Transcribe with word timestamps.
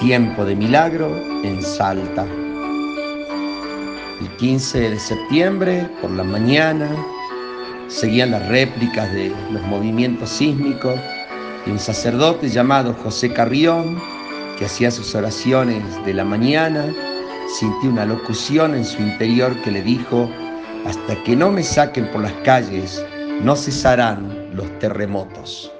Tiempo 0.00 0.44
de 0.44 0.56
milagro 0.56 1.16
en 1.44 1.62
Salta. 1.62 2.26
El 4.20 4.28
15 4.38 4.90
de 4.90 4.98
septiembre, 4.98 5.88
por 6.02 6.10
la 6.10 6.24
mañana, 6.24 6.90
seguían 7.86 8.32
las 8.32 8.46
réplicas 8.48 9.12
de 9.12 9.32
los 9.52 9.62
movimientos 9.62 10.30
sísmicos 10.30 10.98
y 11.64 11.70
un 11.70 11.78
sacerdote 11.78 12.48
llamado 12.48 12.92
José 13.04 13.32
Carrión, 13.32 14.00
que 14.58 14.64
hacía 14.64 14.90
sus 14.90 15.14
oraciones 15.14 15.82
de 16.04 16.12
la 16.12 16.24
mañana, 16.24 16.92
sintió 17.58 17.90
una 17.90 18.04
locución 18.04 18.74
en 18.74 18.84
su 18.84 19.00
interior 19.00 19.54
que 19.62 19.70
le 19.70 19.82
dijo, 19.82 20.28
hasta 20.86 21.22
que 21.22 21.36
no 21.36 21.52
me 21.52 21.62
saquen 21.62 22.10
por 22.10 22.22
las 22.22 22.34
calles, 22.44 23.02
no 23.42 23.54
cesarán 23.54 24.50
los 24.54 24.78
terremotos. 24.80 25.70